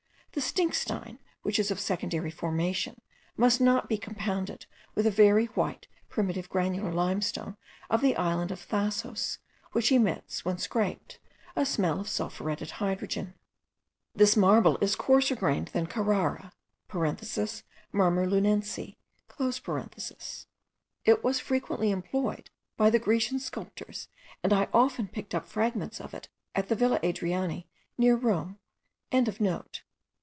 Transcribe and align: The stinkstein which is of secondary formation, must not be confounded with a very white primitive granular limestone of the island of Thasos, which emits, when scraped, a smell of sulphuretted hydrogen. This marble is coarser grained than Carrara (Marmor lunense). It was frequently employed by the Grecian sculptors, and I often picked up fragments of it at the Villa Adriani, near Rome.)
The 0.33 0.39
stinkstein 0.39 1.19
which 1.41 1.59
is 1.59 1.71
of 1.71 1.79
secondary 1.81 2.31
formation, 2.31 3.01
must 3.35 3.59
not 3.59 3.89
be 3.89 3.97
confounded 3.97 4.65
with 4.95 5.05
a 5.05 5.11
very 5.11 5.47
white 5.47 5.87
primitive 6.07 6.47
granular 6.47 6.93
limestone 6.93 7.57
of 7.89 7.99
the 7.99 8.15
island 8.15 8.49
of 8.49 8.65
Thasos, 8.65 9.39
which 9.73 9.91
emits, 9.91 10.45
when 10.45 10.57
scraped, 10.57 11.19
a 11.53 11.65
smell 11.65 11.99
of 11.99 12.07
sulphuretted 12.07 12.71
hydrogen. 12.71 13.33
This 14.15 14.37
marble 14.37 14.77
is 14.79 14.95
coarser 14.95 15.35
grained 15.35 15.67
than 15.73 15.85
Carrara 15.87 16.53
(Marmor 16.89 17.13
lunense). 17.93 18.95
It 21.05 21.23
was 21.25 21.39
frequently 21.41 21.91
employed 21.91 22.49
by 22.77 22.89
the 22.89 22.99
Grecian 22.99 23.37
sculptors, 23.39 24.07
and 24.41 24.53
I 24.53 24.69
often 24.73 25.09
picked 25.09 25.35
up 25.35 25.45
fragments 25.45 25.99
of 25.99 26.13
it 26.13 26.29
at 26.55 26.69
the 26.69 26.75
Villa 26.75 27.01
Adriani, 27.03 27.67
near 27.97 28.15
Rome.) 28.15 28.57